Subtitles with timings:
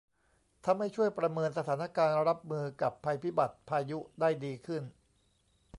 [0.65, 4.83] ทำให้ช่วยประเมินสถานการณ์รับมือกับภัยพิบัติพายุได้ดีขึ้น